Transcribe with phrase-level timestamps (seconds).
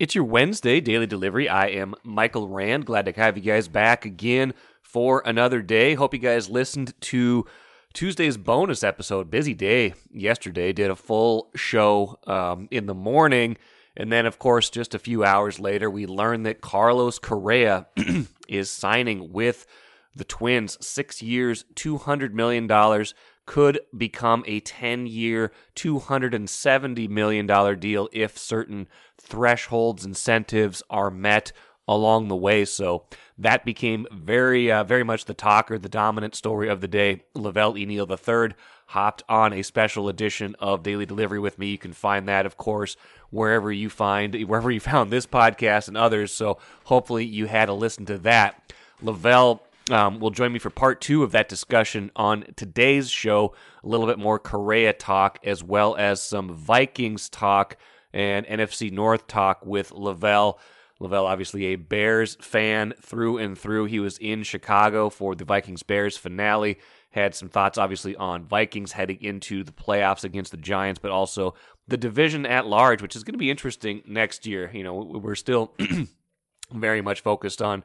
[0.00, 1.46] It's your Wednesday daily delivery.
[1.46, 2.86] I am Michael Rand.
[2.86, 5.92] Glad to have you guys back again for another day.
[5.92, 7.44] Hope you guys listened to
[7.92, 9.30] Tuesday's bonus episode.
[9.30, 10.72] Busy day yesterday.
[10.72, 13.58] Did a full show um, in the morning.
[13.94, 17.86] And then, of course, just a few hours later, we learned that Carlos Correa
[18.48, 19.66] is signing with
[20.16, 20.78] the Twins.
[20.80, 22.66] Six years, $200 million
[23.50, 28.86] could become a 10 year, $270 million deal if certain
[29.20, 31.50] thresholds, incentives are met
[31.88, 32.64] along the way.
[32.64, 36.86] So that became very, uh, very much the talk or the dominant story of the
[36.86, 37.24] day.
[37.34, 37.84] Lavelle E.
[37.84, 38.54] Neal III
[38.86, 41.70] hopped on a special edition of Daily Delivery with me.
[41.70, 42.96] You can find that, of course,
[43.30, 46.32] wherever you find, wherever you found this podcast and others.
[46.32, 48.72] So hopefully you had a listen to that.
[49.02, 49.60] Lavelle
[49.92, 53.54] um, will join me for part two of that discussion on today's show.
[53.84, 57.76] A little bit more Correa talk, as well as some Vikings talk
[58.12, 60.58] and NFC North talk with Lavelle.
[60.98, 63.86] Lavelle, obviously a Bears fan through and through.
[63.86, 66.78] He was in Chicago for the Vikings Bears finale.
[67.10, 71.54] Had some thoughts, obviously, on Vikings heading into the playoffs against the Giants, but also
[71.88, 74.70] the division at large, which is going to be interesting next year.
[74.72, 75.74] You know, we're still
[76.72, 77.82] very much focused on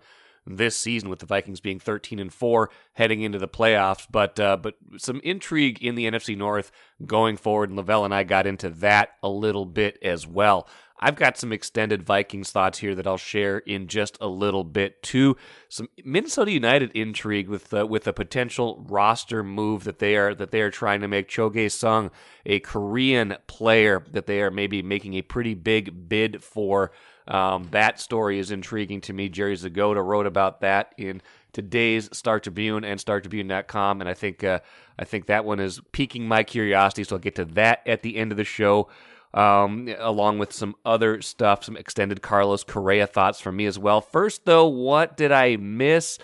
[0.47, 4.57] this season with the Vikings being 13 and 4 heading into the playoffs but uh,
[4.57, 6.71] but some intrigue in the NFC North
[7.05, 10.67] going forward and Lavelle and I got into that a little bit as well.
[10.99, 15.03] I've got some extended Vikings thoughts here that I'll share in just a little bit
[15.03, 15.35] too.
[15.67, 20.51] Some Minnesota United intrigue with uh, with a potential roster move that they are that
[20.51, 21.27] they are trying to make.
[21.27, 22.11] Cho Gye-sung,
[22.45, 26.91] a Korean player that they are maybe making a pretty big bid for.
[27.27, 29.29] Um, that story is intriguing to me.
[29.29, 31.21] Jerry Zgoda wrote about that in
[31.53, 34.59] today's Star Tribune and StarTribune.com, and I think uh,
[34.99, 37.03] I think that one is piquing my curiosity.
[37.03, 38.89] So I'll get to that at the end of the show,
[39.35, 43.99] um, along with some other stuff, some extended Carlos Correa thoughts from me as well.
[43.99, 46.17] First, though, what did I miss?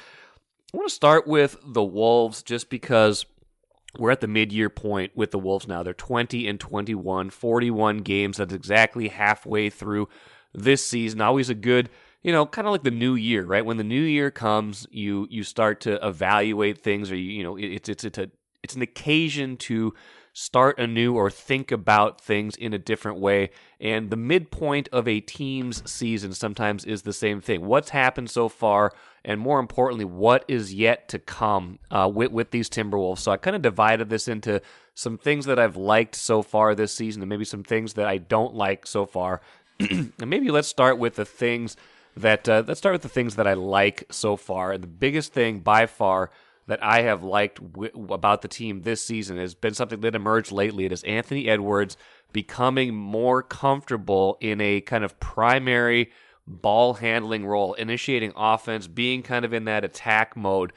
[0.74, 3.26] I want to start with the Wolves, just because
[4.00, 5.84] we're at the mid-year point with the Wolves now.
[5.84, 8.38] They're 20 and 21, 41 games.
[8.38, 10.08] That's exactly halfway through
[10.54, 11.20] this season.
[11.20, 11.90] Always a good,
[12.24, 13.66] you know, kind of like the new year, right?
[13.66, 17.58] When the new year comes, you you start to evaluate things, or you, you know,
[17.58, 18.32] it's it's it's a
[18.64, 19.94] it's an occasion to
[20.34, 23.50] start anew or think about things in a different way.
[23.80, 27.66] And the midpoint of a team's season sometimes is the same thing.
[27.66, 28.94] What's happened so far,
[29.26, 33.20] and more importantly, what is yet to come uh, with, with these Timberwolves.
[33.20, 34.62] So I kind of divided this into
[34.94, 38.18] some things that I've liked so far this season and maybe some things that I
[38.18, 39.42] don't like so far.
[39.80, 41.76] and maybe let's start with the things
[42.18, 44.72] that uh, let's start with the things that I like so far.
[44.72, 46.30] And the biggest thing by far
[46.72, 50.54] that I have liked w- about the team this season has been something that emerged
[50.54, 50.86] lately.
[50.86, 51.98] It is Anthony Edwards
[52.32, 56.12] becoming more comfortable in a kind of primary
[56.48, 60.72] ball handling role, initiating offense, being kind of in that attack mode.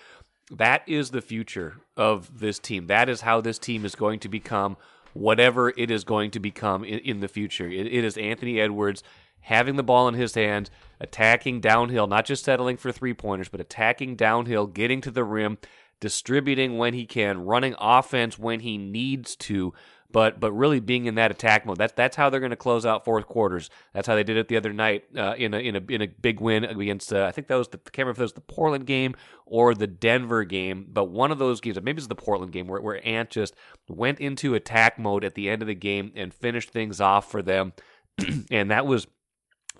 [0.50, 2.88] That is the future of this team.
[2.88, 4.76] That is how this team is going to become
[5.12, 7.68] whatever it is going to become in, in the future.
[7.68, 9.04] It, it is Anthony Edwards
[9.42, 13.60] having the ball in his hands, attacking downhill, not just settling for three pointers, but
[13.60, 15.58] attacking downhill, getting to the rim,
[16.00, 19.72] distributing when he can, running offense when he needs to.
[20.10, 21.76] But, but really being in that attack mode.
[21.76, 23.68] That's that's how they're going to close out fourth quarters.
[23.92, 26.06] That's how they did it the other night uh, in a in a in a
[26.06, 27.12] big win against.
[27.12, 29.88] Uh, I think that was the remember if that was the Portland game or the
[29.88, 33.30] Denver game, but one of those games, maybe it's the Portland game, where where Ant
[33.30, 33.56] just
[33.88, 37.42] went into attack mode at the end of the game and finished things off for
[37.42, 37.72] them,
[38.52, 39.08] and that was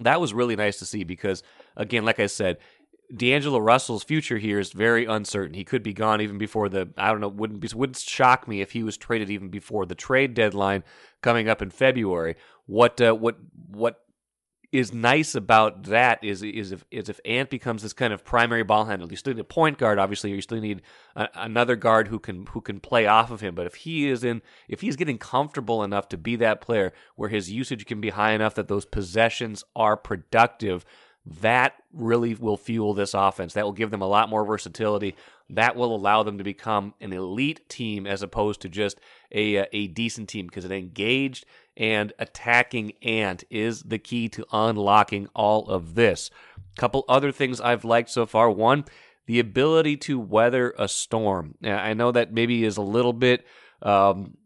[0.00, 1.42] that was really nice to see because
[1.76, 2.58] again, like I said,
[3.14, 5.54] D'Angelo Russell's future here is very uncertain.
[5.54, 8.60] He could be gone even before the I don't know wouldn't be, wouldn't shock me
[8.60, 10.84] if he was traded even before the trade deadline
[11.22, 12.36] coming up in February.
[12.66, 13.36] What uh, what
[13.68, 14.00] what
[14.74, 18.64] is nice about that is is if is if Ant becomes this kind of primary
[18.64, 19.06] ball handler.
[19.08, 20.32] You still need a point guard, obviously.
[20.32, 20.82] You still need
[21.14, 23.54] a, another guard who can who can play off of him.
[23.54, 27.28] But if he is in, if he's getting comfortable enough to be that player, where
[27.28, 30.84] his usage can be high enough that those possessions are productive,
[31.26, 33.54] that really will fuel this offense.
[33.54, 35.16] That will give them a lot more versatility.
[35.48, 39.00] That will allow them to become an elite team as opposed to just
[39.32, 45.28] a a decent team because an engaged and attacking ant is the key to unlocking
[45.34, 46.30] all of this.
[46.76, 48.50] Couple other things I've liked so far.
[48.50, 48.84] One,
[49.26, 51.54] the ability to weather a storm.
[51.64, 53.46] I know that maybe is a little bit
[53.80, 54.36] um,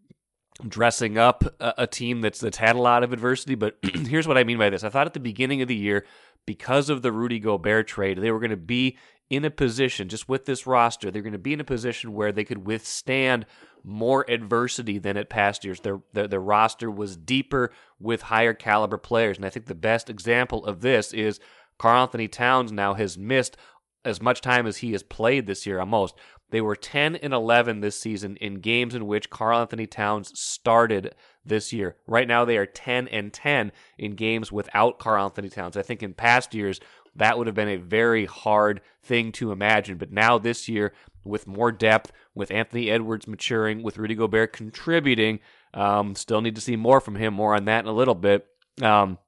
[0.66, 4.38] dressing up a, a team that's that's had a lot of adversity, but here's what
[4.38, 4.84] I mean by this.
[4.84, 6.05] I thought at the beginning of the year
[6.46, 8.96] because of the Rudy Gobert trade, they were going to be
[9.31, 12.32] in a position, just with this roster, they're going to be in a position where
[12.32, 13.44] they could withstand
[13.84, 15.81] more adversity than at past years.
[15.81, 17.70] Their, their, their roster was deeper
[18.00, 19.37] with higher caliber players.
[19.37, 21.40] And I think the best example of this is
[21.78, 23.56] Karl-Anthony Towns now has missed
[24.05, 26.14] as much time as he has played this year almost.
[26.50, 31.15] They were 10 and 11 this season in games in which Karl-Anthony Towns started
[31.45, 31.97] this year.
[32.06, 35.77] Right now they are 10 and 10 in games without Karl-Anthony Towns.
[35.77, 36.81] I think in past years
[37.17, 40.93] that would have been a very hard thing to imagine, but now this year
[41.25, 45.41] with more depth, with Anthony Edwards maturing, with Rudy Gobert contributing,
[45.75, 47.35] um, still need to see more from him.
[47.35, 48.47] More on that in a little bit.
[48.81, 49.19] Um,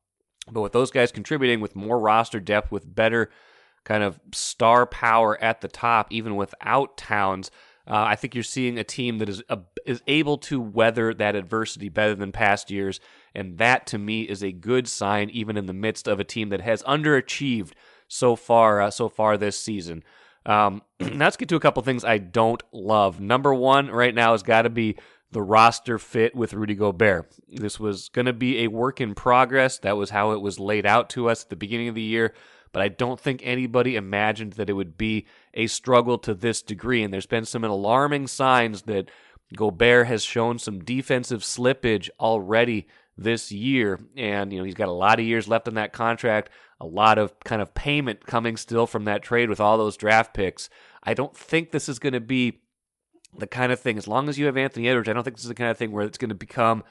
[0.50, 3.30] but with those guys contributing, with more roster depth, with better
[3.84, 7.50] kind of star power at the top, even without Towns,
[7.86, 11.34] uh, I think you're seeing a team that is uh, is able to weather that
[11.34, 13.00] adversity better than past years,
[13.34, 16.50] and that to me is a good sign, even in the midst of a team
[16.50, 17.72] that has underachieved
[18.06, 20.04] so far uh, so far this season.
[20.46, 23.18] Um, now let's get to a couple things I don't love.
[23.20, 24.96] Number one right now has got to be
[25.32, 27.32] the roster fit with Rudy Gobert.
[27.48, 29.78] This was going to be a work in progress.
[29.78, 32.34] That was how it was laid out to us at the beginning of the year.
[32.72, 37.02] But I don't think anybody imagined that it would be a struggle to this degree.
[37.02, 39.10] And there's been some alarming signs that
[39.56, 42.86] Gobert has shown some defensive slippage already
[43.16, 44.00] this year.
[44.16, 46.50] And, you know, he's got a lot of years left on that contract,
[46.80, 50.32] a lot of kind of payment coming still from that trade with all those draft
[50.32, 50.70] picks.
[51.02, 52.60] I don't think this is going to be
[53.36, 53.98] the kind of thing.
[53.98, 55.76] As long as you have Anthony Edwards, I don't think this is the kind of
[55.76, 56.84] thing where it's going to become,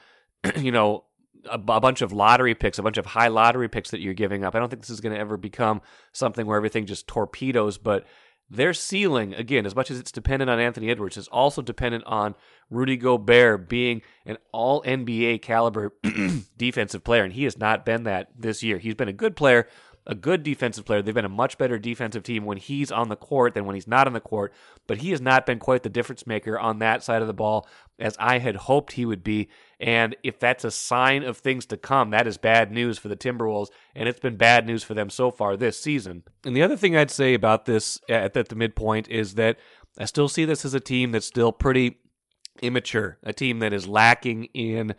[0.56, 1.04] you know,
[1.48, 4.44] a, a, bunch of lottery picks, a bunch of high lottery picks that you're giving
[4.44, 4.54] up.
[4.54, 5.80] I don't think this is going to ever become
[6.12, 7.78] something where everything just torpedoes.
[7.78, 8.06] But
[8.50, 12.34] their ceiling, again, as much as it's dependent on Anthony Edwards, is also dependent on
[12.68, 15.94] Rudy Gobert being an all NBA caliber
[16.56, 17.22] defensive player.
[17.22, 18.78] And he has not been that this year.
[18.78, 19.68] He's been a good player,
[20.10, 21.00] a good defensive player.
[21.00, 23.86] They've been a much better defensive team when he's on the court than when he's
[23.86, 24.52] not on the court,
[24.88, 27.68] but he has not been quite the difference maker on that side of the ball
[28.00, 29.48] as I had hoped he would be.
[29.78, 33.16] And if that's a sign of things to come, that is bad news for the
[33.16, 36.24] Timberwolves, and it's been bad news for them so far this season.
[36.44, 39.58] And the other thing I'd say about this at, the midpoint is that
[39.96, 42.00] I still see this as a team that's still pretty
[42.60, 44.96] immature, a team that is lacking in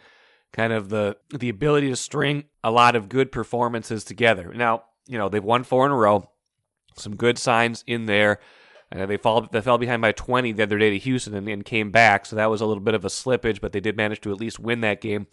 [0.54, 4.54] kind of the the ability to string a lot of good performances together.
[4.54, 6.30] Now, you know, they've won four in a row.
[6.96, 8.40] Some good signs in there.
[8.94, 11.64] Uh, they fall they fell behind by 20 the other day to Houston and, and
[11.64, 14.20] came back, so that was a little bit of a slippage, but they did manage
[14.22, 15.28] to at least win that game.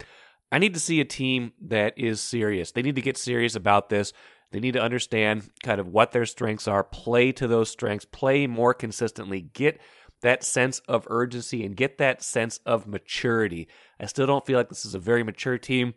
[0.53, 2.71] I need to see a team that is serious.
[2.71, 4.13] They need to get serious about this.
[4.51, 8.47] They need to understand kind of what their strengths are, play to those strengths, play
[8.47, 9.79] more consistently, get
[10.23, 13.69] that sense of urgency and get that sense of maturity.
[14.01, 15.95] I still don't feel like this is a very mature team.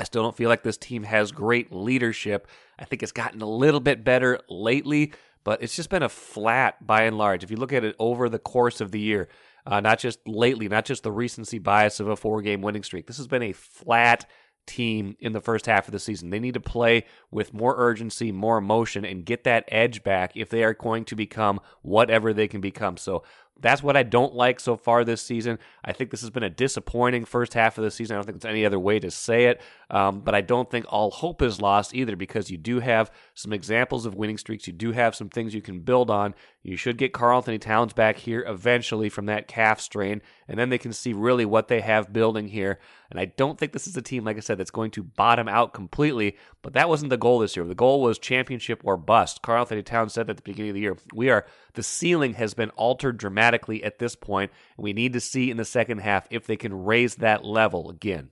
[0.00, 2.48] I still don't feel like this team has great leadership.
[2.78, 5.12] I think it's gotten a little bit better lately,
[5.44, 7.44] but it's just been a flat by and large.
[7.44, 9.28] If you look at it over the course of the year,
[9.66, 13.06] uh, not just lately, not just the recency bias of a four game winning streak,
[13.06, 14.24] this has been a flat
[14.66, 16.30] team in the first half of the season.
[16.30, 20.48] They need to play with more urgency, more emotion, and get that edge back if
[20.48, 22.96] they are going to become whatever they can become.
[22.96, 23.22] So
[23.60, 25.58] that's what I don't like so far this season.
[25.84, 28.14] I think this has been a disappointing first half of the season.
[28.14, 29.60] I don't think there's any other way to say it.
[29.90, 33.52] Um, but I don't think all hope is lost either because you do have some
[33.52, 34.66] examples of winning streaks.
[34.66, 36.34] You do have some things you can build on.
[36.62, 40.78] You should get Karl-Anthony Towns back here eventually from that calf strain, and then they
[40.78, 42.78] can see really what they have building here.
[43.10, 45.48] And I don't think this is a team, like I said, that's going to bottom
[45.48, 47.64] out completely, but that wasn't the goal this year.
[47.64, 49.42] The goal was championship or bust.
[49.42, 52.70] Karl-Anthony Towns said at the beginning of the year, we are, the ceiling has been
[52.70, 54.52] altered dramatically at this point, point.
[54.76, 58.30] we need to see in the second half if they can raise that level again.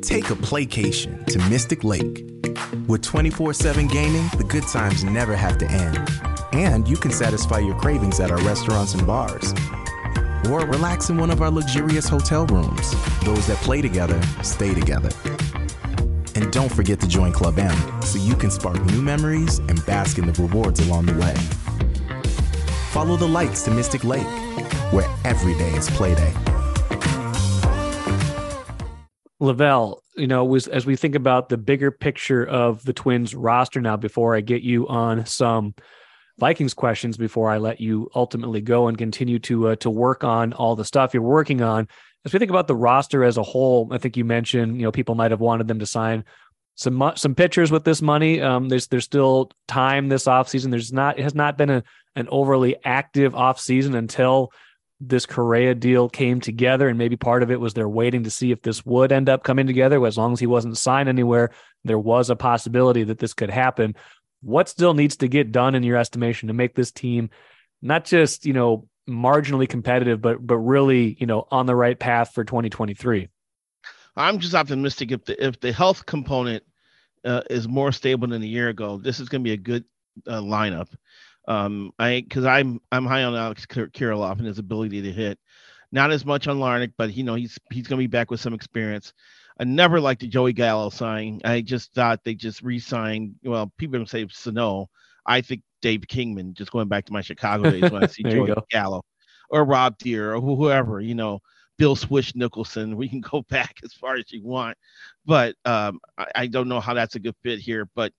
[0.00, 2.24] Take a playcation to Mystic Lake.
[2.86, 6.08] With 24 7 gaming, the good times never have to end.
[6.52, 9.52] And you can satisfy your cravings at our restaurants and bars.
[10.50, 12.94] Or relax in one of our luxurious hotel rooms.
[13.24, 15.10] Those that play together stay together.
[16.34, 20.18] And don't forget to join Club M so you can spark new memories and bask
[20.18, 21.34] in the rewards along the way.
[22.92, 24.26] Follow the lights to Mystic Lake,
[24.92, 26.30] where every day is playday.
[29.40, 33.80] Lavelle, you know, was as we think about the bigger picture of the Twins roster
[33.80, 35.74] now, before I get you on some
[36.38, 40.52] Vikings questions, before I let you ultimately go and continue to uh, to work on
[40.52, 41.88] all the stuff you're working on.
[42.26, 44.92] As we think about the roster as a whole, I think you mentioned, you know,
[44.92, 46.24] people might have wanted them to sign
[46.74, 48.40] some some pitchers with this money.
[48.40, 50.70] Um, there's there's still time this offseason.
[50.70, 51.82] There's not it has not been a,
[52.16, 54.52] an overly active offseason until
[55.00, 58.52] this Correa deal came together, and maybe part of it was they're waiting to see
[58.52, 60.04] if this would end up coming together.
[60.06, 61.50] As long as he wasn't signed anywhere,
[61.84, 63.96] there was a possibility that this could happen.
[64.42, 67.30] What still needs to get done in your estimation to make this team
[67.80, 72.32] not just you know marginally competitive, but but really, you know, on the right path
[72.32, 73.28] for 2023?
[74.16, 76.64] I'm just optimistic if the if the health component
[77.24, 79.84] uh, is more stable than a year ago, this is going to be a good
[80.26, 80.88] uh, lineup.
[81.48, 85.38] Um, I because I'm I'm high on Alex Kirilloff and his ability to hit.
[85.90, 88.40] Not as much on Larnach, but you know he's he's going to be back with
[88.40, 89.12] some experience.
[89.58, 91.40] I never liked the Joey Gallo sign.
[91.44, 93.34] I just thought they just re-signed.
[93.44, 94.88] Well, people don't say Sano.
[95.26, 96.54] I think Dave Kingman.
[96.54, 99.02] Just going back to my Chicago days when I see Joey Gallo
[99.50, 101.40] or Rob Deer or whoever, you know,
[101.78, 102.96] Bill Swish Nicholson.
[102.96, 104.76] We can go back as far as you want,
[105.26, 107.88] but um, I, I, don't know how that's a good fit here.
[107.94, 108.12] But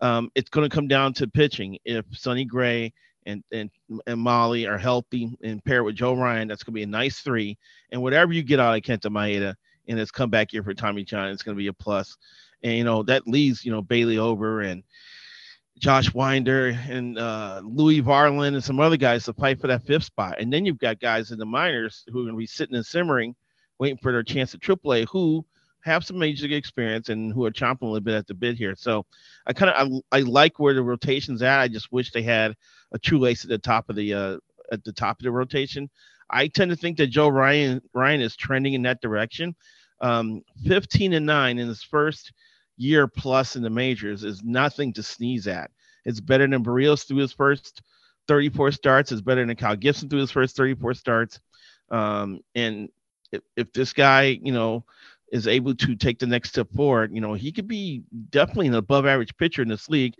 [0.00, 1.78] um, it's going to come down to pitching.
[1.84, 2.92] If Sonny Gray
[3.26, 3.70] and and
[4.06, 7.20] and Mahle are healthy and paired with Joe Ryan, that's going to be a nice
[7.20, 7.56] three.
[7.90, 9.54] And whatever you get out of Kenta Maeda
[9.86, 12.16] in his comeback year for Tommy John, it's going to be a plus.
[12.62, 14.82] And you know that leaves you know Bailey Ober and
[15.78, 20.04] Josh Winder and uh, Louie Varland and some other guys to fight for that fifth
[20.04, 20.36] spot.
[20.38, 22.86] And then you've got guys in the minors who are going to be sitting and
[22.86, 23.34] simmering,
[23.78, 25.44] waiting for their chance at AAA, who
[25.84, 28.56] have some major league experience and who are chomping a little bit at the bit
[28.56, 28.74] here.
[28.76, 29.04] So
[29.46, 31.60] I kind of I, I, like where the rotation's at.
[31.60, 32.54] I just wish they had
[32.92, 34.36] a true ace at the top of the uh,
[34.72, 35.90] at the top of the rotation.
[36.30, 39.54] I tend to think that Joe Ryan Ryan is trending in that direction.
[40.00, 42.32] Um, 15 and 9 in his first
[42.76, 45.70] year plus in the majors is nothing to sneeze at.
[46.04, 47.82] It's better than Berrios through his first
[48.28, 49.12] 34 starts.
[49.12, 51.40] It's better than Kyle Gibson through his first 34 starts.
[51.90, 52.88] Um, and
[53.32, 54.84] if, if this guy, you know,
[55.32, 58.74] is able to take the next step forward, you know, he could be definitely an
[58.74, 60.14] above average pitcher in this league.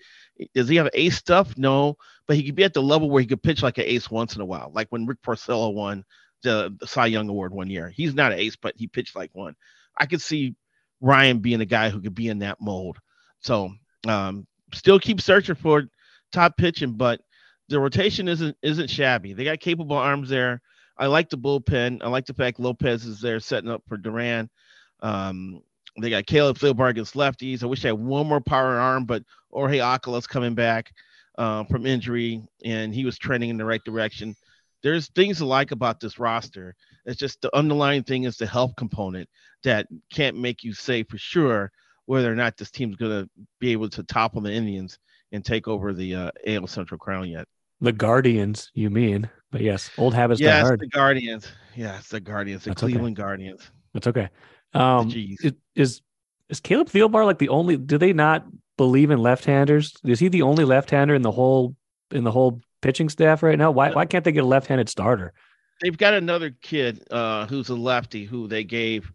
[0.55, 1.57] Does he have ace stuff?
[1.57, 1.97] No,
[2.27, 4.35] but he could be at the level where he could pitch like an ace once
[4.35, 6.05] in a while, like when Rick Porcello won
[6.43, 7.89] the, the Cy Young Award one year.
[7.89, 9.55] He's not an ace, but he pitched like one.
[9.97, 10.57] I could see
[11.01, 12.99] Ryan being a guy who could be in that mold.
[13.41, 13.71] So
[14.07, 15.85] um, still keep searching for
[16.33, 17.21] top pitching, but
[17.69, 19.33] the rotation isn't isn't shabby.
[19.33, 20.61] They got capable arms there.
[20.97, 22.03] I like the bullpen.
[22.03, 24.49] I like the fact Lopez is there setting up for Duran.
[25.01, 25.63] Um,
[26.01, 27.63] they got Caleb Thielbar against lefties.
[27.63, 30.93] I wish they had one more power arm, but Jorge Alcala's coming back
[31.39, 34.35] uh, from injury, and he was trending in the right direction.
[34.85, 36.77] There's things to like about this roster.
[37.07, 39.29] It's just the underlying thing is the health component
[39.65, 41.73] that can't make you say for sure
[42.05, 44.99] whether or not this team's going to be able to topple the Indians
[45.33, 47.49] and take over the uh, AL Central crown yet.
[47.81, 49.29] The Guardians, you mean?
[49.51, 50.39] But yes, old habits.
[50.39, 50.81] Yes, hard.
[50.81, 51.49] the Guardians.
[51.75, 53.27] Yes, the Guardians, the That's Cleveland okay.
[53.27, 53.71] Guardians.
[53.95, 54.29] That's okay.
[54.75, 56.03] Um, is, is
[56.51, 57.79] is Caleb Thielbar like the only?
[57.79, 59.95] Do they not believe in left-handers?
[60.05, 61.75] Is he the only left-hander in the whole
[62.11, 63.71] in the whole pitching staff right now?
[63.71, 65.33] Why why can't they get a left-handed starter?
[65.81, 69.11] They've got another kid uh, who's a lefty who they gave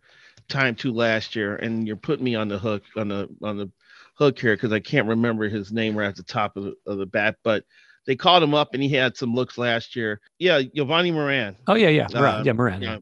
[0.50, 3.72] time to last year, and you're putting me on the hook on the on the
[4.16, 6.98] hook here because I can't remember his name right at the top of the, of
[6.98, 7.64] the bat, but
[8.08, 10.20] they called him up and he had some looks last year.
[10.40, 11.56] Yeah, Jovani Moran.
[11.68, 12.82] Oh yeah, yeah, uh, yeah, Moran.
[12.82, 12.98] Yeah,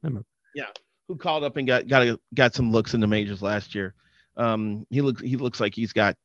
[0.53, 0.65] yeah,
[1.07, 3.95] who called up and got got a, got some looks in the majors last year.
[4.35, 6.15] Um, he looks he looks like he's got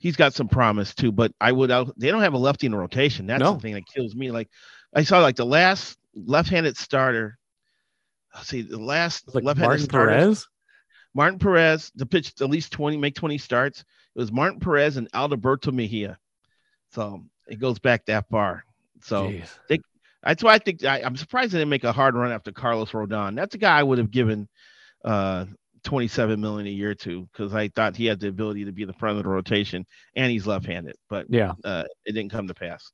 [0.00, 1.12] he's got some promise too.
[1.12, 3.28] But I would they don't have a lefty in the rotation.
[3.28, 3.54] That's no.
[3.54, 4.32] the thing that kills me.
[4.32, 4.48] Like
[4.92, 7.38] I saw like the last left-handed starter
[8.42, 10.48] see the last like left-handed Martin Perez.
[11.14, 13.80] Martin Perez, the pitch at least 20, make 20 starts.
[13.80, 16.18] It was Martin Perez and Alberto Mejia.
[16.92, 18.64] So it goes back that far.
[19.02, 19.32] So
[19.68, 19.80] they,
[20.22, 22.90] that's why I think I, am surprised they didn't make a hard run after Carlos
[22.90, 23.34] Rodon.
[23.34, 24.48] That's a guy I would have given
[25.04, 25.46] uh
[25.82, 28.92] 27 million a year to because I thought he had the ability to be the
[28.92, 32.92] front of the rotation and he's left-handed, but yeah, uh, it didn't come to pass.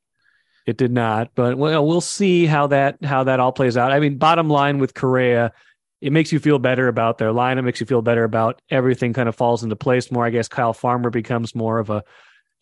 [0.67, 3.93] It did not, but well, we'll see how that how that all plays out.
[3.93, 5.53] I mean, bottom line with Correa,
[6.01, 7.59] it makes you feel better about their line.
[7.59, 9.13] It makes you feel better about everything.
[9.13, 10.27] Kind of falls into place more.
[10.27, 12.03] I guess Kyle Farmer becomes more of a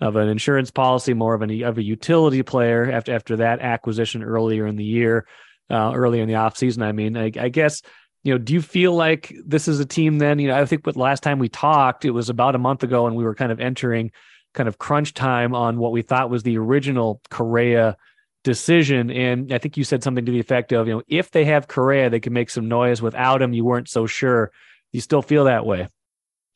[0.00, 4.22] of an insurance policy, more of an of a utility player after after that acquisition
[4.22, 5.26] earlier in the year,
[5.70, 6.82] uh, earlier in the offseason.
[6.82, 7.80] I mean, I, I guess
[8.24, 10.38] you know, do you feel like this is a team then?
[10.38, 13.06] You know, I think with last time we talked, it was about a month ago,
[13.06, 14.10] and we were kind of entering
[14.54, 17.96] kind of crunch time on what we thought was the original Correa
[18.44, 19.10] decision.
[19.10, 21.68] And I think you said something to the effect of, you know, if they have
[21.68, 23.02] Correa, they can make some noise.
[23.02, 24.52] Without him, you weren't so sure.
[24.92, 25.88] You still feel that way?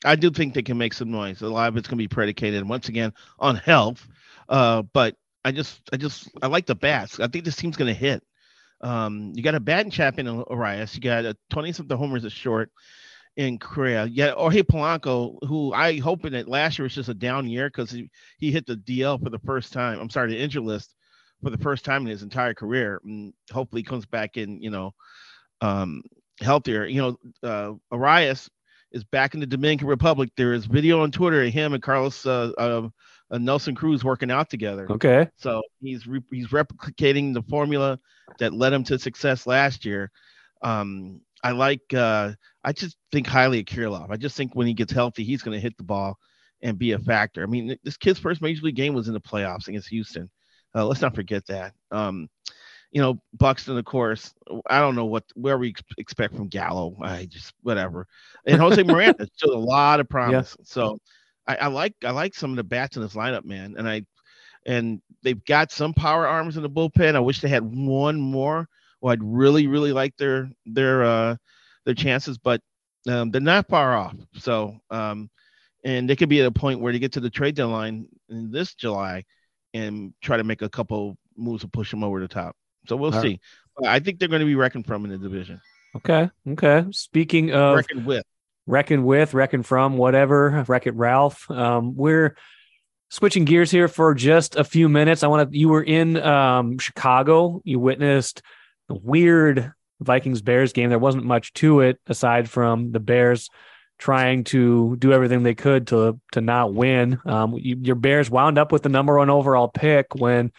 [0.04, 1.42] I do think they can make some noise.
[1.42, 4.06] A lot of it's going to be predicated once again on health.
[4.48, 7.18] Uh, but I just, I just, I like the bats.
[7.20, 8.22] I think this team's going to hit.
[8.80, 10.94] Um, you got a batting champion in Arraez.
[10.94, 12.70] You got a 20 something homers at short
[13.36, 14.06] in Correa.
[14.06, 17.90] Yeah, Jorge Polanco, who I hoping that last year was just a down year because
[17.90, 19.98] he, he hit the DL for the first time.
[20.00, 20.94] I'm sorry, the injury list
[21.42, 23.00] for the first time in his entire career.
[23.04, 24.92] And hopefully comes back in, you know,
[25.60, 26.02] um,
[26.40, 26.84] healthier.
[26.86, 27.16] You know,
[27.48, 28.48] uh, Arraez
[28.92, 30.30] is back in the Dominican Republic.
[30.36, 32.88] There is video on Twitter of him and Carlos uh, uh,
[33.30, 34.86] uh, Nelson Cruz working out together.
[34.90, 35.28] Okay.
[35.36, 37.98] So he's re- he's replicating the formula
[38.38, 40.10] that led him to success last year.
[40.62, 41.94] Um, I like.
[41.94, 42.32] Uh,
[42.64, 44.10] I just think highly of Kirilloff.
[44.10, 46.18] I just think when he gets healthy, he's going to hit the ball
[46.62, 47.42] and be a factor.
[47.42, 50.28] I mean, this kid's first major league game was in the playoffs against Houston.
[50.74, 51.74] Uh, let's not forget that.
[51.90, 52.28] Um,
[52.90, 54.34] you know, Buxton, of course.
[54.68, 56.96] I don't know what where we expect from Gallo.
[57.02, 58.06] I just whatever.
[58.46, 60.56] And Jose Miranda showed a lot of promise.
[60.58, 60.64] Yeah.
[60.66, 60.98] So
[61.48, 63.74] I, I, like I like some of the bats in this lineup, man.
[63.76, 64.02] And I
[64.66, 67.16] and they've got some power arms in the bullpen.
[67.16, 68.68] I wish they had one more.
[69.00, 71.36] Well, I'd really really like their their uh
[71.84, 72.60] their chances, but
[73.08, 74.14] um, they're not far off.
[74.34, 75.30] So um,
[75.84, 78.50] and they could be at a point where they get to the trade deadline in
[78.50, 79.24] this July
[79.72, 82.56] and try to make a couple moves to push them over the top.
[82.88, 83.40] So we'll All see.
[83.80, 83.90] Right.
[83.90, 85.60] I think they're going to be reckoned from in the division.
[85.96, 86.28] Okay.
[86.48, 86.84] Okay.
[86.90, 88.24] Speaking of reckoned with,
[88.68, 91.50] reckoned with, reckoned from, whatever, Wreck It Ralph.
[91.50, 92.36] Um, we're
[93.10, 95.22] switching gears here for just a few minutes.
[95.22, 95.58] I want to.
[95.58, 97.60] You were in um, Chicago.
[97.64, 98.42] You witnessed
[98.88, 100.90] the weird Vikings Bears game.
[100.90, 103.48] There wasn't much to it aside from the Bears
[103.98, 107.18] trying to do everything they could to to not win.
[107.24, 110.52] Um, you, your Bears wound up with the number one overall pick when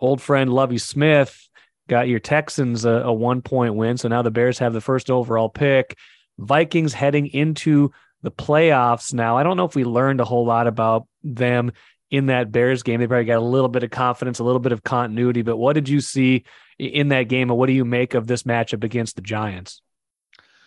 [0.00, 1.48] old friend Lovie Smith
[1.86, 3.98] got your Texans a, a one point win.
[3.98, 5.96] So now the Bears have the first overall pick.
[6.38, 9.36] Vikings heading into the playoffs now.
[9.36, 11.72] I don't know if we learned a whole lot about them
[12.10, 13.00] in that Bears game.
[13.00, 15.42] They probably got a little bit of confidence, a little bit of continuity.
[15.42, 16.44] But what did you see
[16.78, 19.80] in that game, and what do you make of this matchup against the Giants?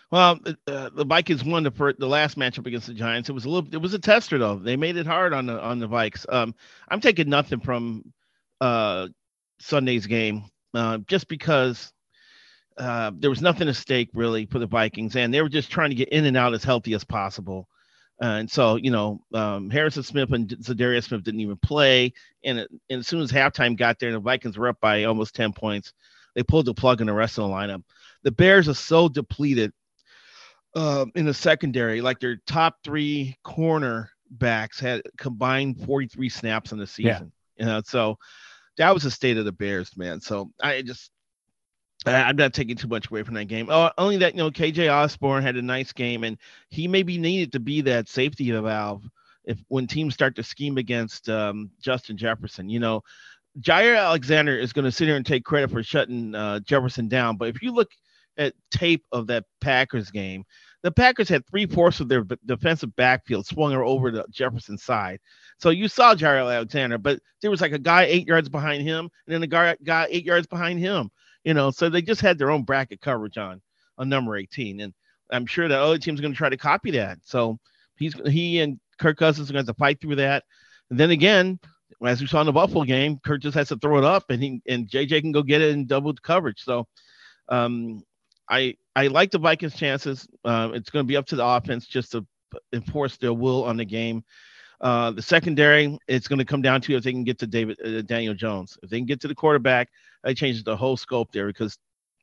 [0.09, 3.27] Well, uh, the Vikings won the the last matchup against the Giants.
[3.27, 4.55] It was a little, it was a tester though.
[4.55, 6.25] They made it hard on the on the Vikes.
[6.31, 6.55] Um,
[6.87, 8.13] I'm taking nothing from
[8.61, 9.09] uh,
[9.59, 11.91] Sunday's game uh, just because
[12.77, 15.89] uh, there was nothing at stake really for the Vikings, and they were just trying
[15.89, 17.67] to get in and out as healthy as possible.
[18.21, 22.13] Uh, and so, you know, um, Harrison Smith and Za'Darius Smith didn't even play.
[22.43, 25.03] And, it, and, as soon as halftime got there, and the Vikings were up by
[25.03, 25.93] almost 10 points,
[26.33, 27.83] they pulled the plug in the rest of the lineup.
[28.23, 29.71] The Bears are so depleted
[30.75, 32.01] uh, in the secondary.
[32.01, 37.31] Like their top three corner backs had combined 43 snaps in the season.
[37.57, 37.65] Yeah.
[37.65, 38.17] You know, so
[38.77, 40.21] that was the state of the Bears, man.
[40.21, 41.11] So I just
[42.05, 43.67] I'm not taking too much away from that game.
[43.69, 46.37] Oh, only that you know KJ Osborn had a nice game, and
[46.69, 49.03] he maybe needed to be that safety valve
[49.45, 52.69] if when teams start to scheme against um, Justin Jefferson.
[52.69, 53.03] You know,
[53.61, 57.37] Jaire Alexander is going to sit here and take credit for shutting uh, Jefferson down,
[57.37, 57.89] but if you look
[58.37, 60.45] at tape of that Packers game,
[60.83, 65.19] the Packers had three fourths of their defensive backfield swung over to Jefferson's side.
[65.59, 69.09] So you saw Jaire Alexander, but there was like a guy eight yards behind him,
[69.25, 71.09] and then a guy, guy eight yards behind him.
[71.47, 73.61] You know, so they just had their own bracket coverage on
[73.97, 74.93] on number 18, and
[75.31, 77.19] I'm sure that other team's going to try to copy that.
[77.23, 77.57] So
[77.95, 80.43] he's he and Kirk Cousins are going to fight through that.
[80.89, 81.57] And then again,
[82.05, 84.43] as we saw in the Buffalo game, Kirk just has to throw it up, and
[84.43, 86.65] he and JJ can go get it in double coverage.
[86.65, 86.85] So,
[87.47, 88.03] um,
[88.49, 90.27] I I like the Vikings' chances.
[90.43, 92.27] Uh, it's going to be up to the offense just to
[92.73, 94.21] enforce their will on the game.
[94.79, 97.77] Uh, the secondary, it's going to come down to if they can get to David
[97.83, 98.77] uh, Daniel Jones.
[98.83, 99.89] If they can get to the quarterback,
[100.23, 101.77] that changes the whole scope there because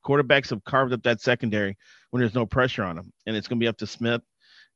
[0.07, 1.77] quarterbacks have carved up that secondary
[2.11, 4.23] when there's no pressure on them, and it's going to be up to Smith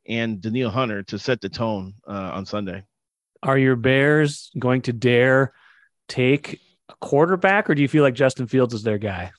[0.09, 2.83] and Danielle Hunter to set the tone uh, on Sunday.
[3.43, 5.53] Are your Bears going to dare
[6.09, 9.31] take a quarterback, or do you feel like Justin Fields is their guy?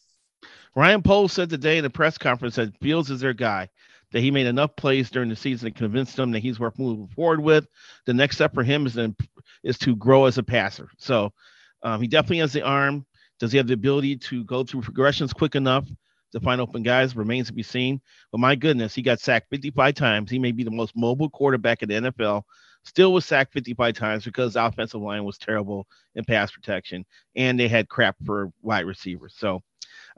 [0.75, 3.69] Ryan Poles said today in a press conference that Fields is their guy
[4.11, 7.07] that he made enough plays during the season to convince them that he's worth moving
[7.07, 7.67] forward with.
[8.05, 9.15] The next step for him is to,
[9.63, 10.89] is to grow as a passer.
[10.97, 11.31] So
[11.83, 13.05] um, he definitely has the arm.
[13.39, 15.85] Does he have the ability to go through progressions quick enough
[16.33, 17.15] to find open guys?
[17.15, 18.01] Remains to be seen.
[18.31, 20.29] But my goodness, he got sacked 55 times.
[20.29, 22.43] He may be the most mobile quarterback in the NFL.
[22.83, 27.59] Still was sacked 55 times because the offensive line was terrible in pass protection and
[27.59, 29.35] they had crap for wide receivers.
[29.37, 29.61] So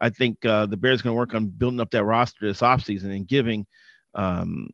[0.01, 2.61] I think uh, the Bears are going to work on building up that roster this
[2.61, 3.67] offseason and giving
[4.15, 4.67] um,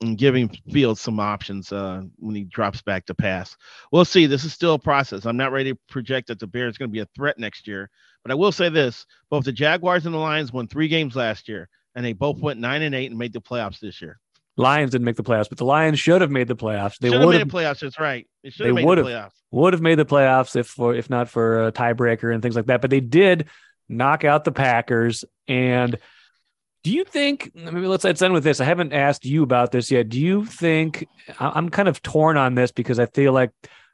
[0.00, 3.56] and giving Fields some options uh, when he drops back to pass.
[3.90, 4.26] We'll see.
[4.26, 5.24] This is still a process.
[5.24, 7.66] I'm not ready to project that the Bears are going to be a threat next
[7.66, 7.90] year,
[8.22, 11.48] but I will say this: both the Jaguars and the Lions won three games last
[11.48, 14.20] year, and they both went nine and eight and made the playoffs this year.
[14.56, 16.98] Lions didn't make the playoffs, but the Lions should have made the playoffs.
[16.98, 17.80] They would have made the playoffs.
[17.80, 18.28] That's right.
[18.44, 19.32] They should have made the playoffs.
[19.50, 22.66] Would have made the playoffs if for if not for a tiebreaker and things like
[22.66, 22.80] that.
[22.80, 23.48] But they did
[23.88, 25.24] knock out the Packers.
[25.48, 25.98] And
[26.82, 28.60] do you think, maybe let's, let's end with this.
[28.60, 30.08] I haven't asked you about this yet.
[30.08, 31.06] Do you think,
[31.38, 33.50] I'm kind of torn on this because I feel like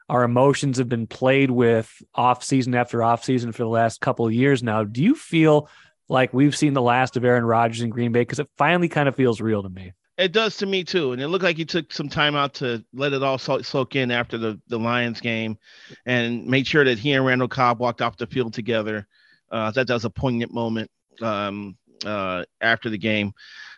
[0.09, 4.25] our emotions have been played with off season after off season for the last couple
[4.25, 4.83] of years now.
[4.83, 5.69] Do you feel
[6.09, 8.21] like we've seen the last of Aaron Rodgers in Green Bay?
[8.21, 9.93] Because it finally kind of feels real to me.
[10.17, 12.83] It does to me too, and it looked like he took some time out to
[12.93, 15.57] let it all soak in after the the Lions game,
[16.05, 19.07] and made sure that he and Randall Cobb walked off the field together.
[19.51, 20.89] Uh, that was a poignant moment
[21.21, 23.33] um, uh, after the game.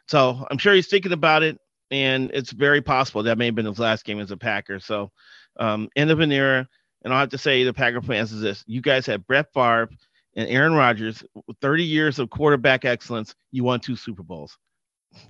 [0.08, 1.58] So I'm sure he's thinking about it,
[1.92, 4.80] and it's very possible that may have been his last game as a Packer.
[4.80, 5.12] So
[5.60, 6.68] um, end of an era.
[7.04, 9.90] And I'll have to say the Packer fans is this: you guys had Brett Favre
[10.36, 11.24] and Aaron Rodgers,
[11.62, 13.36] 30 years of quarterback excellence.
[13.52, 14.58] You won two Super Bowls.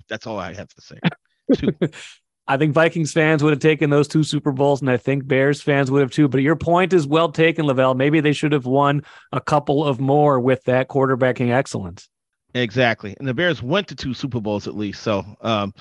[0.08, 0.98] That's all I have to say.
[2.46, 5.62] I think Vikings fans would have taken those two Super Bowls, and I think Bears
[5.62, 6.28] fans would have too.
[6.28, 7.94] But your point is well taken, Lavelle.
[7.94, 9.02] Maybe they should have won
[9.32, 12.08] a couple of more with that quarterbacking excellence.
[12.54, 15.02] Exactly, and the Bears went to two Super Bowls at least.
[15.02, 15.72] So, um,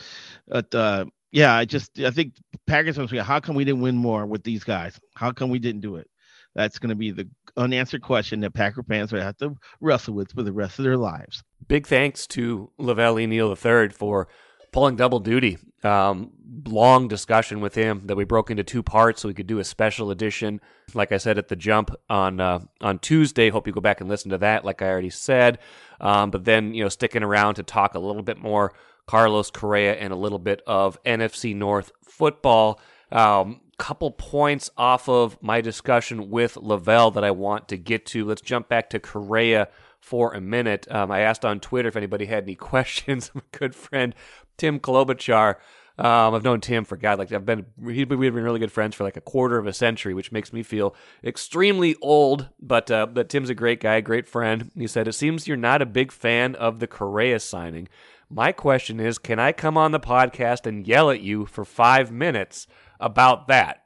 [0.47, 4.25] but uh, yeah, I just I think Packers fans, how come we didn't win more
[4.25, 4.99] with these guys?
[5.15, 6.07] How come we didn't do it?
[6.55, 10.31] That's going to be the unanswered question that Packer fans will have to wrestle with
[10.31, 11.43] for the rest of their lives.
[11.67, 13.15] Big thanks to Lavelle.
[13.15, 14.27] Neal III for
[14.73, 15.57] pulling double duty.
[15.83, 16.31] Um,
[16.65, 19.63] long discussion with him that we broke into two parts so we could do a
[19.63, 20.59] special edition.
[20.93, 23.49] Like I said at the jump on uh, on Tuesday.
[23.49, 24.65] Hope you go back and listen to that.
[24.65, 25.59] Like I already said,
[26.01, 28.73] um, but then you know sticking around to talk a little bit more
[29.05, 32.79] Carlos Correa and a little bit of NFC North football.
[33.11, 38.23] Um, couple points off of my discussion with Lavelle that I want to get to.
[38.23, 39.67] Let's jump back to Correa
[39.99, 40.85] for a minute.
[40.89, 43.31] Um, I asked on Twitter if anybody had any questions.
[43.33, 44.13] My good friend
[44.57, 45.55] Tim Klobuchar.
[45.95, 49.03] Um, I've known Tim for God, like I've been, we've been really good friends for
[49.03, 52.49] like a quarter of a century, which makes me feel extremely old.
[52.59, 54.71] But uh, but Tim's a great guy, great friend.
[54.75, 57.89] He said it seems you're not a big fan of the Correa signing.
[58.27, 62.11] My question is, can I come on the podcast and yell at you for five
[62.11, 62.65] minutes
[62.99, 63.83] about that?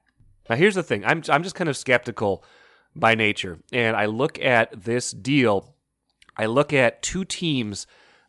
[0.50, 2.46] Now, here's the thing I'm, I'm just kind of skeptical
[2.96, 3.60] by nature.
[3.74, 5.76] And I look at this deal,
[6.38, 7.88] I look at two teams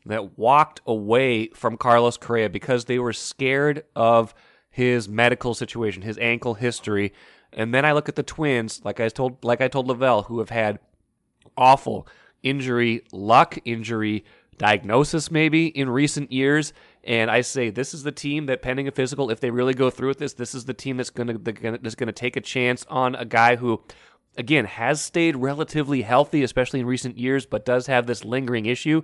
[0.08, 4.34] that walked away from Carlos Correa because they were scared of
[4.70, 7.12] his medical situation, his ankle history.
[7.52, 10.38] And then I look at the Twins, like I told like I told Lavelle, who
[10.38, 10.78] have had
[11.56, 12.06] awful
[12.42, 14.24] injury luck, injury
[14.58, 16.72] diagnosis maybe in recent years.
[17.04, 19.88] And I say this is the team that, pending a physical, if they really go
[19.88, 22.40] through with this, this is the team that's going to that's going to take a
[22.40, 23.82] chance on a guy who,
[24.36, 29.02] again, has stayed relatively healthy, especially in recent years, but does have this lingering issue.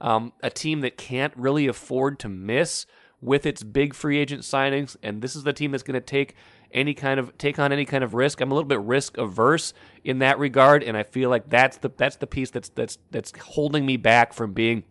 [0.00, 2.86] Um, a team that can't really afford to miss
[3.20, 6.34] with its big free agent signings, and this is the team that's going to take
[6.72, 8.40] any kind of take on any kind of risk.
[8.40, 11.90] I'm a little bit risk averse in that regard, and I feel like that's the
[11.96, 14.84] that's the piece that's that's that's holding me back from being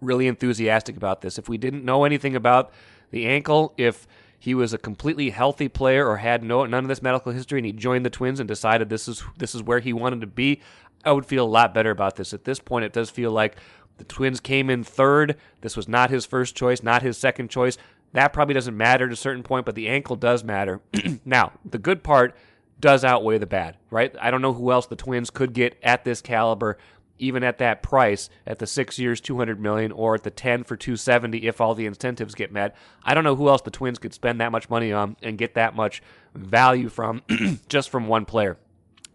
[0.00, 1.38] really enthusiastic about this.
[1.38, 2.72] If we didn't know anything about
[3.10, 4.06] the ankle, if
[4.38, 7.66] he was a completely healthy player or had no none of this medical history and
[7.66, 10.62] he joined the Twins and decided this is this is where he wanted to be,
[11.04, 12.32] I would feel a lot better about this.
[12.32, 13.56] At this point, it does feel like
[14.00, 15.36] the Twins came in third.
[15.60, 17.78] This was not his first choice, not his second choice.
[18.12, 20.80] That probably doesn't matter to a certain point, but the ankle does matter.
[21.24, 22.34] now, the good part
[22.80, 24.12] does outweigh the bad, right?
[24.20, 26.78] I don't know who else the Twins could get at this caliber
[27.20, 30.74] even at that price, at the six years, 200 million, or at the 10 for
[30.74, 32.74] 270 if all the incentives get met.
[33.04, 35.54] I don't know who else the Twins could spend that much money on and get
[35.54, 36.02] that much
[36.34, 37.22] value from
[37.68, 38.56] just from one player.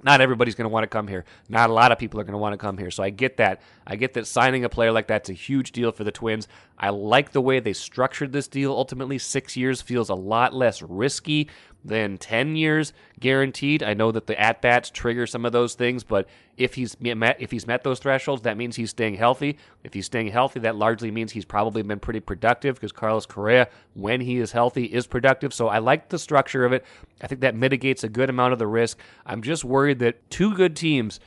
[0.06, 1.26] Not everybody's going to want to come here.
[1.50, 2.92] Not a lot of people are going to want to come here.
[2.92, 3.60] So I get that.
[3.88, 6.48] I get that signing a player like that's a huge deal for the Twins.
[6.78, 8.72] I like the way they structured this deal.
[8.72, 11.50] Ultimately, six years feels a lot less risky
[11.86, 13.84] than 10 years guaranteed.
[13.84, 17.38] I know that the at bats trigger some of those things, but if he's met
[17.40, 19.58] if he's met those thresholds, that means he's staying healthy.
[19.84, 23.68] If he's staying healthy, that largely means he's probably been pretty productive because Carlos Correa,
[23.94, 25.54] when he is healthy, is productive.
[25.54, 26.84] So I like the structure of it.
[27.22, 29.00] I think that mitigates a good amount of the risk.
[29.26, 31.20] I'm just worried that two good teams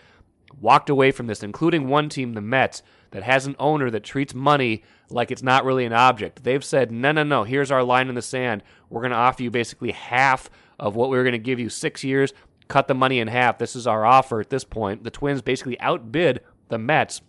[0.60, 4.34] walked away from this, including one team, the Mets, that has an owner that treats
[4.34, 6.44] money like it's not really an object.
[6.44, 8.62] They've said, no, no, no, here's our line in the sand.
[8.90, 11.68] We're going to offer you basically half of what we were going to give you
[11.68, 12.32] six years,
[12.68, 13.58] cut the money in half.
[13.58, 15.04] This is our offer at this point.
[15.04, 17.22] The Twins basically outbid the Mets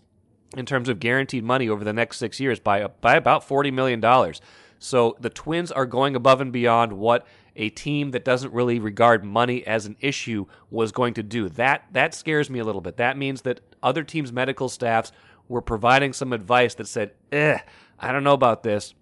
[0.58, 4.34] in terms of guaranteed money over the next six years by, by about $40 million.
[4.80, 9.24] So the Twins are going above and beyond what a team that doesn't really regard
[9.24, 11.50] money as an issue was going to do.
[11.50, 12.98] That that scares me a little bit.
[12.98, 15.12] That means that other teams' medical staffs
[15.48, 17.60] were providing some advice that said, "Eh,
[18.00, 18.94] I don't know about this."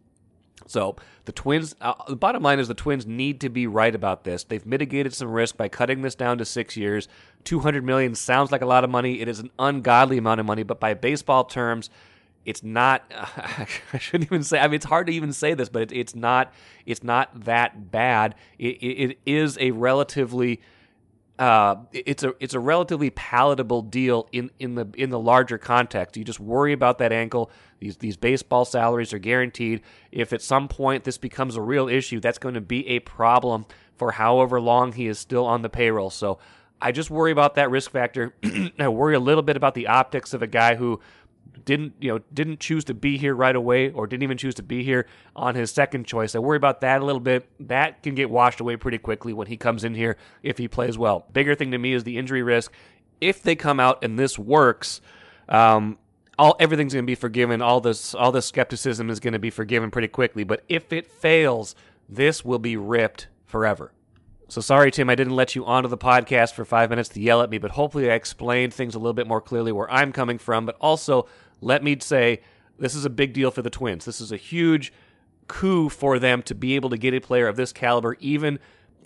[0.66, 1.76] So the Twins.
[1.82, 4.44] Uh, the bottom line is the Twins need to be right about this.
[4.44, 7.08] They've mitigated some risk by cutting this down to six years.
[7.44, 9.22] Two hundred million sounds like a lot of money.
[9.22, 11.90] It is an ungodly amount of money, but by baseball terms,
[12.48, 13.04] it's not.
[13.12, 14.58] I shouldn't even say.
[14.58, 16.54] I mean, it's hard to even say this, but it, it's not.
[16.86, 18.36] It's not that bad.
[18.58, 20.62] It, it, it is a relatively
[21.40, 26.16] uh, it's a it's a relatively palatable deal in, in the in the larger context.
[26.16, 27.52] You just worry about that ankle.
[27.80, 29.82] These these baseball salaries are guaranteed.
[30.12, 33.66] If at some point this becomes a real issue, that's going to be a problem
[33.98, 36.10] for however long he is still on the payroll.
[36.10, 36.40] So
[36.82, 38.34] I just worry about that risk factor.
[38.80, 41.02] I worry a little bit about the optics of a guy who
[41.66, 44.64] didn't you know didn't choose to be here right away or didn't even choose to
[44.64, 46.36] be here on his second choice.
[46.36, 47.50] I worry about that a little bit.
[47.60, 50.98] That can get washed away pretty quickly when he comes in here if he plays
[50.98, 51.26] well.
[51.34, 52.72] Bigger thing to me is the injury risk.
[53.20, 55.02] If they come out and this works,
[55.50, 55.98] um,
[56.38, 57.62] all everything's going to be forgiven.
[57.62, 60.44] All this all this skepticism is going to be forgiven pretty quickly.
[60.44, 61.76] But if it fails,
[62.08, 63.92] this will be ripped forever.
[64.50, 67.42] So sorry, Tim, I didn't let you onto the podcast for five minutes to yell
[67.42, 70.38] at me, but hopefully I explained things a little bit more clearly where I'm coming
[70.38, 70.66] from.
[70.66, 71.28] But also,
[71.62, 72.42] let me say
[72.80, 74.06] this is a big deal for the Twins.
[74.06, 74.94] This is a huge
[75.48, 78.60] coup for them to be able to get a player of this caliber, even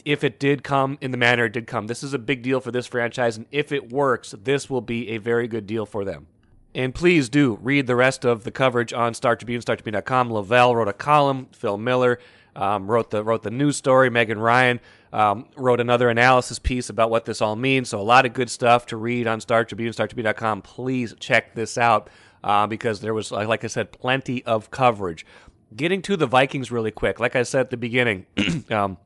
[0.04, 1.88] if it did come in the manner it did come.
[1.88, 5.10] This is a big deal for this franchise, and if it works, this will be
[5.10, 6.28] a very good deal for them.
[6.74, 10.32] And please do read the rest of the coverage on Star Tribune, StarTribune.com.
[10.32, 11.48] Lavelle wrote a column.
[11.52, 12.18] Phil Miller
[12.56, 14.10] um, wrote the wrote the news story.
[14.10, 14.80] Megan Ryan
[15.12, 17.90] um, wrote another analysis piece about what this all means.
[17.90, 20.62] So a lot of good stuff to read on Star Tribune, StarTribune.com.
[20.62, 22.10] Please check this out
[22.44, 25.26] uh, because there was, like I said, plenty of coverage.
[25.76, 27.20] Getting to the Vikings really quick.
[27.20, 28.26] Like I said at the beginning,
[28.70, 28.98] um,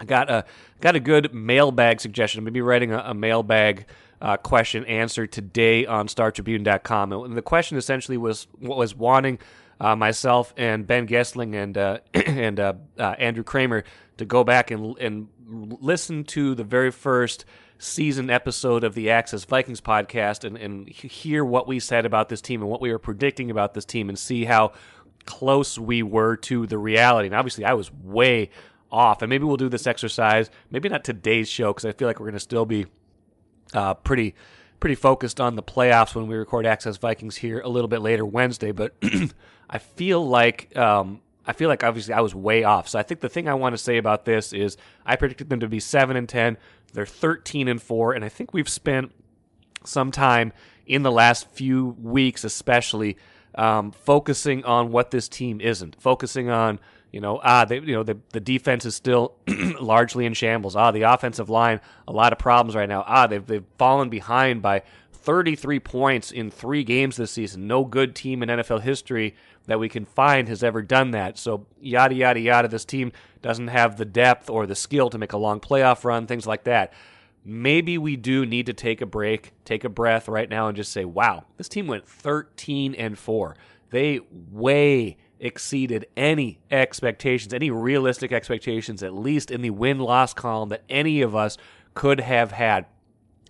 [0.00, 0.44] I got a
[0.80, 2.44] got a good mailbag suggestion.
[2.44, 3.86] Maybe writing a, a mailbag
[4.20, 7.12] uh, question answered today on StarTribune.com.
[7.12, 9.38] And the question essentially was what was wanting
[9.80, 13.84] uh, myself and Ben Goessling and uh, and uh, uh, Andrew Krammer
[14.16, 17.44] to go back and and listen to the very first
[17.78, 22.40] season episode of the Access Vikings podcast and, and hear what we said about this
[22.40, 24.72] team and what we were predicting about this team and see how
[25.26, 27.26] close we were to the reality.
[27.26, 28.50] And obviously, I was way
[28.90, 29.22] off.
[29.22, 30.50] And maybe we'll do this exercise.
[30.70, 32.86] Maybe not today's show because I feel like we're going to still be
[33.74, 34.34] uh, pretty
[34.78, 38.24] pretty focused on the playoffs when we record Access Vikings here a little bit later
[38.24, 38.72] Wednesday.
[38.72, 38.94] But
[39.70, 42.88] I feel like um, I feel like obviously I was way off.
[42.88, 45.60] So I think the thing I want to say about this is I predicted them
[45.60, 46.58] to be seven and ten.
[46.92, 49.12] They're 13 and 4, and I think we've spent
[49.84, 50.52] some time
[50.86, 53.18] in the last few weeks, especially,
[53.54, 56.78] um, focusing on what this team isn't, focusing on
[57.12, 59.36] you know, ah, they, you know, the, the defense is still
[59.80, 60.76] largely in shambles.
[60.76, 63.04] Ah, the offensive line, a lot of problems right now.
[63.06, 64.82] Ah, they've, they've fallen behind by
[65.12, 67.66] 33 points in three games this season.
[67.66, 69.34] No good team in NFL history
[69.66, 71.38] that we can find has ever done that.
[71.38, 72.68] So, yada, yada, yada.
[72.68, 76.26] This team doesn't have the depth or the skill to make a long playoff run,
[76.26, 76.92] things like that.
[77.44, 80.92] Maybe we do need to take a break, take a breath right now, and just
[80.92, 83.56] say, wow, this team went 13 and 4.
[83.90, 90.70] They way exceeded any expectations, any realistic expectations, at least in the win loss column
[90.70, 91.56] that any of us
[91.94, 92.86] could have had.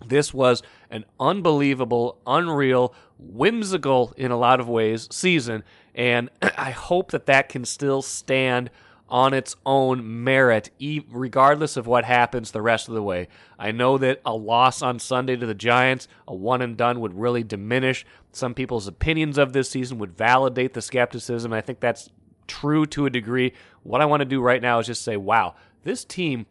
[0.05, 7.11] This was an unbelievable, unreal, whimsical in a lot of ways season, and I hope
[7.13, 8.71] that that can still stand
[9.09, 10.71] on its own merit,
[11.11, 13.29] regardless of what happens the rest of the way.
[13.59, 17.15] I know that a loss on Sunday to the Giants, a one and done, would
[17.15, 21.53] really diminish some people's opinions of this season, would validate the skepticism.
[21.53, 22.11] I think that's
[22.49, 23.53] true to a degree.
[23.85, 25.55] What I want to do right now is just say, wow,
[25.85, 26.47] this team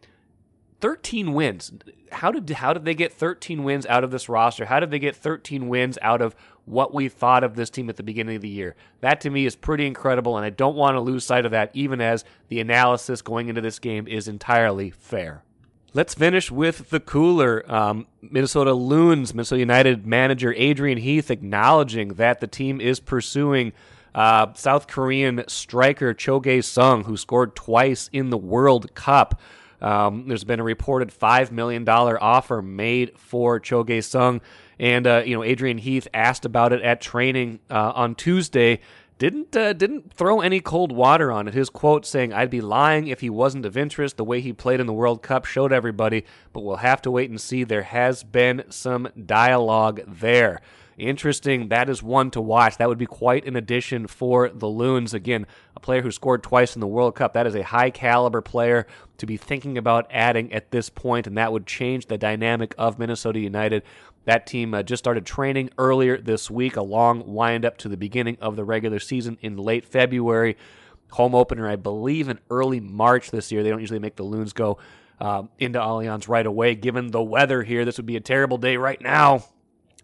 [0.81, 1.71] 13 wins.
[2.11, 4.65] How did how did they get 13 wins out of this roster?
[4.65, 6.35] How did they get 13 wins out of
[6.65, 8.75] what we thought of this team at the beginning of the year?
[9.01, 11.71] That to me is pretty incredible, and I don't want to lose sight of that,
[11.73, 15.43] even as the analysis going into this game is entirely fair.
[15.93, 17.63] Let's finish with the cooler.
[17.71, 23.71] Um, Minnesota Loons, Minnesota United manager Adrian Heath acknowledging that the team is pursuing
[24.13, 29.39] uh, South Korean striker Cho Gye-sung, who scored twice in the World Cup.
[29.81, 34.41] Um, there's been a reported $5 million offer made for Cho Gye-sung.
[34.79, 38.79] And, uh, you know, Adrian Heath asked about it at training uh, on Tuesday.
[39.17, 41.53] Didn't uh, didn't throw any cold water on it.
[41.53, 44.17] His quote saying, "I'd be lying if he wasn't of interest.
[44.17, 47.29] The way he played in the World Cup showed everybody, but we'll have to wait
[47.29, 47.63] and see.
[47.63, 50.59] There has been some dialogue there."
[50.97, 51.69] Interesting.
[51.69, 52.77] That is one to watch.
[52.77, 55.13] That would be quite an addition for the Loons.
[55.13, 57.33] Again, a player who scored twice in the World Cup.
[57.33, 61.37] That is a high caliber player to be thinking about adding at this point, and
[61.37, 63.83] that would change the dynamic of Minnesota United.
[64.25, 67.97] That team uh, just started training earlier this week, a long wind up to the
[67.97, 70.57] beginning of the regular season in late February.
[71.11, 73.63] Home opener, I believe, in early March this year.
[73.63, 74.79] They don't usually make the Loons go
[75.19, 76.75] uh, into Allianz right away.
[76.75, 79.45] Given the weather here, this would be a terrible day right now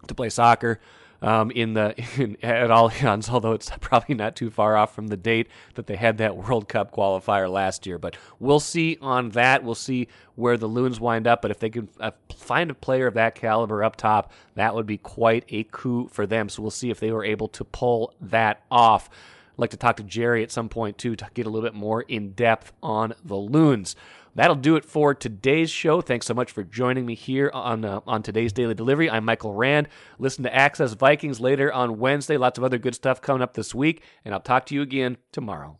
[0.08, 0.80] to play soccer.
[1.22, 5.18] um, in the in, at Allianz, although it's probably not too far off from the
[5.18, 7.98] date that they had that World Cup qualifier last year.
[7.98, 9.64] But we'll see on that.
[9.64, 11.42] We'll see where the Loons wind up.
[11.42, 14.88] But if they can uh, find a player of that caliber up top, that would
[14.88, 16.50] be quite a coup for them.
[16.50, 19.10] So we'll see if they were able to pull that off.
[19.54, 21.76] I'd like to talk to Jerry at some point too to get a little bit
[21.78, 23.96] more in depth on the Loons.
[24.36, 26.02] That'll do it for today's show.
[26.02, 29.10] Thanks so much for joining me here on uh, on today's daily delivery.
[29.10, 29.90] I'm Michael Rand.
[30.20, 32.38] Listen to Access Vikings later on Wednesday.
[32.38, 35.18] Lots of other good stuff coming up this week, and I'll talk to you again
[35.32, 35.80] tomorrow.